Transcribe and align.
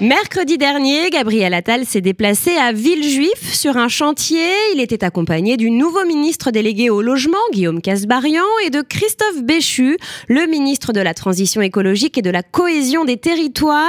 Mercredi 0.00 0.58
dernier, 0.58 1.10
Gabriel 1.10 1.52
Attal 1.54 1.84
s'est 1.84 2.00
déplacé 2.00 2.52
à 2.52 2.70
Villejuif 2.70 3.52
sur 3.52 3.76
un 3.76 3.88
chantier. 3.88 4.46
Il 4.72 4.80
était 4.80 5.02
accompagné 5.02 5.56
du 5.56 5.72
nouveau 5.72 6.04
ministre 6.04 6.52
délégué 6.52 6.88
au 6.88 7.02
logement, 7.02 7.36
Guillaume 7.52 7.80
Casbarian, 7.80 8.44
et 8.64 8.70
de 8.70 8.80
Christophe 8.80 9.42
Béchu, 9.42 9.96
le 10.28 10.46
ministre 10.46 10.92
de 10.92 11.00
la 11.00 11.14
Transition 11.14 11.62
écologique 11.62 12.16
et 12.16 12.22
de 12.22 12.30
la 12.30 12.44
cohésion 12.44 13.04
des 13.04 13.16
territoires. 13.16 13.88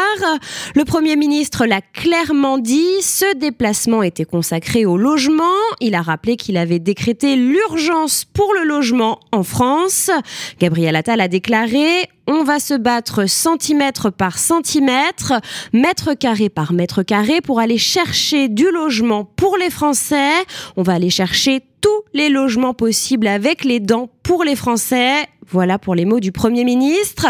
Le 0.73 0.83
Premier 0.83 1.15
ministre 1.15 1.67
l'a 1.67 1.81
clairement 1.81 2.57
dit, 2.57 3.03
ce 3.03 3.37
déplacement 3.37 4.01
était 4.01 4.25
consacré 4.25 4.87
au 4.87 4.97
logement. 4.97 5.43
Il 5.79 5.93
a 5.93 6.01
rappelé 6.01 6.37
qu'il 6.37 6.57
avait 6.57 6.79
décrété 6.79 7.35
l'urgence 7.35 8.25
pour 8.25 8.51
le 8.55 8.63
logement 8.63 9.19
en 9.31 9.43
France. 9.43 10.09
Gabriel 10.59 10.95
Attal 10.95 11.21
a 11.21 11.27
déclaré 11.27 12.09
on 12.29 12.43
va 12.43 12.59
se 12.59 12.75
battre 12.75 13.27
centimètre 13.27 14.11
par 14.11 14.37
centimètre, 14.37 15.33
mètre 15.73 16.13
carré 16.13 16.49
par 16.49 16.73
mètre 16.73 17.01
carré 17.01 17.41
pour 17.41 17.59
aller 17.59 17.79
chercher 17.79 18.47
du 18.49 18.69
logement 18.71 19.25
pour 19.25 19.57
les 19.57 19.71
Français. 19.71 20.31
On 20.77 20.83
va 20.83 20.93
aller 20.93 21.09
chercher 21.09 21.61
tous 21.81 22.03
les 22.13 22.29
logements 22.29 22.73
possibles 22.73 23.27
avec 23.27 23.63
les 23.63 23.79
dents 23.79 24.09
pour 24.23 24.43
les 24.43 24.55
Français. 24.55 25.25
Voilà 25.51 25.79
pour 25.79 25.95
les 25.95 26.05
mots 26.05 26.19
du 26.19 26.31
Premier 26.31 26.63
ministre. 26.63 27.25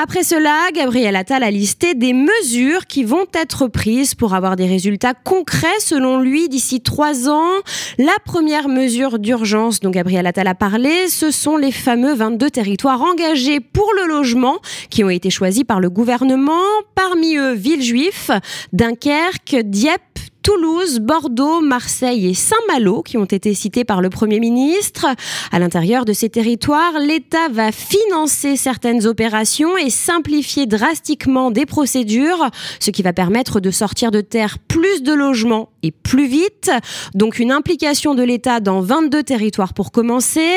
Après 0.00 0.22
cela, 0.22 0.70
Gabriel 0.72 1.16
Attal 1.16 1.42
a 1.42 1.50
listé 1.50 1.94
des 1.94 2.12
mesures 2.12 2.86
qui 2.86 3.02
vont 3.02 3.26
être 3.34 3.66
prises 3.66 4.14
pour 4.14 4.34
avoir 4.34 4.54
des 4.54 4.66
résultats 4.66 5.14
concrets 5.14 5.80
selon 5.80 6.20
lui 6.20 6.48
d'ici 6.48 6.80
trois 6.80 7.28
ans. 7.28 7.50
La 7.98 8.14
première 8.24 8.68
mesure 8.68 9.18
d'urgence 9.18 9.80
dont 9.80 9.90
Gabriel 9.90 10.28
Attal 10.28 10.46
a 10.46 10.54
parlé, 10.54 11.08
ce 11.08 11.32
sont 11.32 11.56
les 11.56 11.72
fameux 11.72 12.14
22 12.14 12.50
territoires 12.50 13.02
engagés 13.02 13.58
pour 13.58 13.90
le 14.00 14.06
logement 14.06 14.58
qui 14.88 15.02
ont 15.02 15.10
été 15.10 15.30
choisis 15.30 15.64
par 15.64 15.80
le 15.80 15.90
gouvernement. 15.90 16.62
Parmi 16.94 17.36
eux, 17.36 17.54
Villejuif, 17.54 18.30
Dunkerque, 18.72 19.56
Dieppe, 19.64 20.15
Toulouse, 20.46 21.00
Bordeaux, 21.00 21.60
Marseille 21.60 22.28
et 22.28 22.34
Saint-Malo 22.34 23.02
qui 23.02 23.18
ont 23.18 23.24
été 23.24 23.52
cités 23.52 23.82
par 23.82 24.00
le 24.00 24.10
Premier 24.10 24.38
ministre. 24.38 25.06
À 25.50 25.58
l'intérieur 25.58 26.04
de 26.04 26.12
ces 26.12 26.28
territoires, 26.28 27.00
l'État 27.00 27.48
va 27.50 27.72
financer 27.72 28.54
certaines 28.56 29.08
opérations 29.08 29.76
et 29.76 29.90
simplifier 29.90 30.66
drastiquement 30.66 31.50
des 31.50 31.66
procédures, 31.66 32.48
ce 32.78 32.92
qui 32.92 33.02
va 33.02 33.12
permettre 33.12 33.58
de 33.58 33.72
sortir 33.72 34.12
de 34.12 34.20
terre 34.20 34.60
plus 34.60 35.02
de 35.02 35.12
logements 35.12 35.70
et 35.82 35.90
plus 35.90 36.28
vite. 36.28 36.70
Donc 37.16 37.40
une 37.40 37.50
implication 37.50 38.14
de 38.14 38.22
l'État 38.22 38.60
dans 38.60 38.80
22 38.80 39.24
territoires 39.24 39.74
pour 39.74 39.90
commencer. 39.90 40.54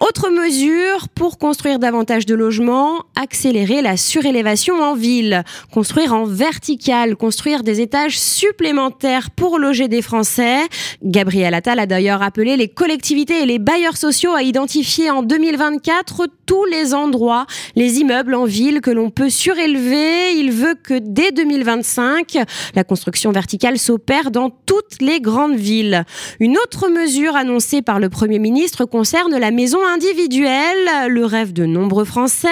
Autre 0.00 0.30
mesure 0.30 1.06
pour 1.14 1.36
construire 1.36 1.78
davantage 1.78 2.24
de 2.24 2.34
logements, 2.34 3.04
accélérer 3.14 3.82
la 3.82 3.98
surélévation 3.98 4.82
en 4.82 4.94
ville, 4.94 5.44
construire 5.70 6.14
en 6.14 6.24
vertical, 6.24 7.14
construire 7.14 7.62
des 7.62 7.82
étages 7.82 8.18
supplémentaires 8.18 9.17
pour 9.30 9.58
loger 9.58 9.88
des 9.88 10.02
Français. 10.02 10.60
Gabriel 11.02 11.54
Attal 11.54 11.78
a 11.78 11.86
d'ailleurs 11.86 12.22
appelé 12.22 12.56
les 12.56 12.68
collectivités 12.68 13.42
et 13.42 13.46
les 13.46 13.58
bailleurs 13.58 13.96
sociaux 13.96 14.32
à 14.32 14.42
identifier 14.42 15.10
en 15.10 15.22
2024 15.22 16.26
tous 16.46 16.64
les 16.64 16.94
endroits, 16.94 17.46
les 17.76 17.98
immeubles 17.98 18.34
en 18.34 18.44
ville 18.44 18.80
que 18.80 18.90
l'on 18.90 19.10
peut 19.10 19.30
surélever. 19.30 20.32
Il 20.36 20.50
veut 20.50 20.74
que 20.74 20.98
dès 20.98 21.30
2025, 21.32 22.38
la 22.74 22.84
construction 22.84 23.32
verticale 23.32 23.78
s'opère 23.78 24.30
dans 24.30 24.50
toutes 24.50 25.00
les 25.00 25.20
grandes 25.20 25.56
villes. 25.56 26.04
Une 26.40 26.56
autre 26.56 26.88
mesure 26.88 27.36
annoncée 27.36 27.82
par 27.82 28.00
le 28.00 28.08
Premier 28.08 28.38
ministre 28.38 28.84
concerne 28.84 29.36
la 29.36 29.50
maison 29.50 29.78
individuelle, 29.86 31.08
le 31.08 31.24
rêve 31.24 31.52
de 31.52 31.66
nombreux 31.66 32.04
Français. 32.04 32.48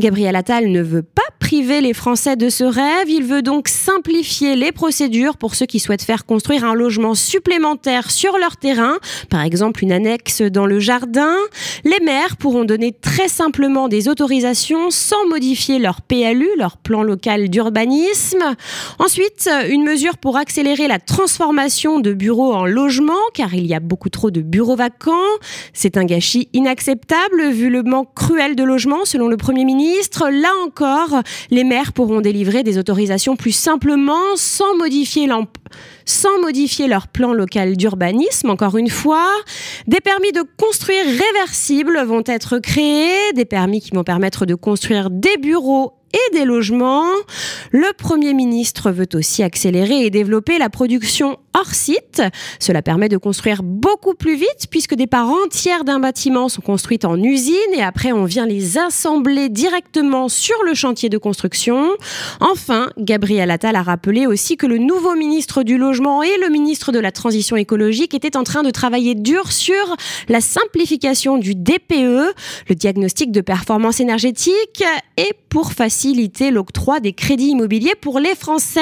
Gabriel 0.00 0.36
Attal 0.36 0.70
ne 0.70 0.82
veut 0.82 1.02
pas 1.02 1.22
priver 1.46 1.80
les 1.80 1.92
Français 1.92 2.34
de 2.34 2.48
ce 2.48 2.64
rêve. 2.64 3.08
Il 3.08 3.22
veut 3.22 3.40
donc 3.40 3.68
simplifier 3.68 4.56
les 4.56 4.72
procédures 4.72 5.36
pour 5.36 5.54
ceux 5.54 5.66
qui 5.66 5.78
souhaitent 5.78 6.02
faire 6.02 6.26
construire 6.26 6.64
un 6.64 6.74
logement 6.74 7.14
supplémentaire 7.14 8.10
sur 8.10 8.36
leur 8.36 8.56
terrain, 8.56 8.96
par 9.30 9.42
exemple 9.42 9.84
une 9.84 9.92
annexe 9.92 10.42
dans 10.42 10.66
le 10.66 10.80
jardin. 10.80 11.36
Les 11.84 12.04
maires 12.04 12.36
pourront 12.36 12.64
donner 12.64 12.90
très 12.90 13.28
simplement 13.28 13.86
des 13.86 14.08
autorisations 14.08 14.90
sans 14.90 15.24
modifier 15.28 15.78
leur 15.78 16.02
PLU, 16.02 16.48
leur 16.58 16.78
plan 16.78 17.04
local 17.04 17.48
d'urbanisme. 17.48 18.56
Ensuite, 18.98 19.48
une 19.68 19.84
mesure 19.84 20.18
pour 20.18 20.38
accélérer 20.38 20.88
la 20.88 20.98
transformation 20.98 22.00
de 22.00 22.12
bureaux 22.12 22.54
en 22.54 22.66
logements, 22.66 23.14
car 23.34 23.54
il 23.54 23.66
y 23.66 23.74
a 23.74 23.78
beaucoup 23.78 24.10
trop 24.10 24.32
de 24.32 24.40
bureaux 24.40 24.74
vacants. 24.74 25.12
C'est 25.72 25.96
un 25.96 26.06
gâchis 26.06 26.48
inacceptable 26.54 27.50
vu 27.50 27.70
le 27.70 27.84
manque 27.84 28.12
cruel 28.16 28.56
de 28.56 28.64
logements, 28.64 29.04
selon 29.04 29.28
le 29.28 29.36
Premier 29.36 29.64
ministre. 29.64 30.28
Là 30.28 30.50
encore, 30.64 31.22
les 31.50 31.64
maires 31.64 31.92
pourront 31.92 32.20
délivrer 32.20 32.62
des 32.62 32.78
autorisations 32.78 33.36
plus 33.36 33.52
simplement, 33.52 34.36
sans 34.36 34.76
modifier 34.76 35.26
leur 35.26 37.08
plan 37.08 37.32
local 37.32 37.76
d'urbanisme, 37.76 38.50
encore 38.50 38.76
une 38.76 38.90
fois. 38.90 39.26
Des 39.86 40.00
permis 40.00 40.32
de 40.32 40.42
construire 40.56 41.04
réversibles 41.04 42.02
vont 42.04 42.22
être 42.26 42.58
créés, 42.58 43.32
des 43.34 43.44
permis 43.44 43.80
qui 43.80 43.90
vont 43.92 44.04
permettre 44.04 44.46
de 44.46 44.54
construire 44.54 45.10
des 45.10 45.36
bureaux 45.38 45.94
et 46.16 46.34
des 46.34 46.44
logements. 46.44 47.06
Le 47.70 47.92
Premier 47.96 48.34
ministre 48.34 48.90
veut 48.90 49.08
aussi 49.14 49.42
accélérer 49.42 50.04
et 50.04 50.10
développer 50.10 50.58
la 50.58 50.70
production 50.70 51.38
hors 51.54 51.74
site. 51.74 52.22
Cela 52.58 52.82
permet 52.82 53.08
de 53.08 53.16
construire 53.16 53.62
beaucoup 53.62 54.14
plus 54.14 54.36
vite 54.36 54.66
puisque 54.70 54.94
des 54.94 55.06
parts 55.06 55.28
entières 55.28 55.84
d'un 55.84 55.98
bâtiment 55.98 56.48
sont 56.48 56.60
construites 56.60 57.04
en 57.04 57.20
usine 57.22 57.54
et 57.74 57.82
après 57.82 58.12
on 58.12 58.24
vient 58.24 58.46
les 58.46 58.78
assembler 58.78 59.48
directement 59.48 60.28
sur 60.28 60.56
le 60.64 60.74
chantier 60.74 61.08
de 61.08 61.18
construction. 61.18 61.90
Enfin, 62.40 62.90
Gabriel 62.98 63.50
Attal 63.50 63.76
a 63.76 63.82
rappelé 63.82 64.26
aussi 64.26 64.56
que 64.56 64.66
le 64.66 64.78
nouveau 64.78 65.14
ministre 65.14 65.62
du 65.62 65.78
Logement 65.78 66.22
et 66.22 66.36
le 66.38 66.48
ministre 66.48 66.92
de 66.92 66.98
la 66.98 67.12
Transition 67.12 67.56
écologique 67.56 68.14
étaient 68.14 68.36
en 68.36 68.44
train 68.44 68.62
de 68.62 68.70
travailler 68.70 69.14
dur 69.14 69.52
sur 69.52 69.96
la 70.28 70.40
simplification 70.40 71.38
du 71.38 71.54
DPE, 71.54 72.34
le 72.68 72.74
diagnostic 72.74 73.32
de 73.32 73.40
performance 73.40 74.00
énergétique, 74.00 74.84
et 75.16 75.32
pour 75.56 75.72
faciliter 75.72 76.50
l'octroi 76.50 77.00
des 77.00 77.14
crédits 77.14 77.52
immobiliers 77.52 77.94
pour 77.98 78.20
les 78.20 78.34
Français. 78.34 78.80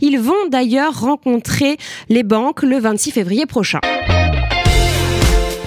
Ils 0.00 0.20
vont 0.20 0.46
d'ailleurs 0.48 1.00
rencontrer 1.00 1.78
les 2.08 2.22
banques 2.22 2.62
le 2.62 2.78
26 2.78 3.10
février 3.10 3.44
prochain. 3.44 3.80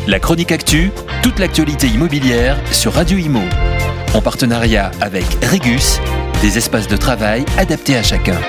La 0.07 0.17
chronique 0.17 0.53
actu, 0.53 0.91
toute 1.21 1.39
l'actualité 1.39 1.87
immobilière 1.87 2.57
sur 2.71 2.93
Radio 2.93 3.17
Imo. 3.17 3.41
En 4.13 4.21
partenariat 4.21 4.91
avec 5.01 5.25
Regus, 5.43 5.99
des 6.41 6.57
espaces 6.57 6.87
de 6.87 6.95
travail 6.95 7.43
adaptés 7.57 7.97
à 7.97 8.03
chacun. 8.03 8.39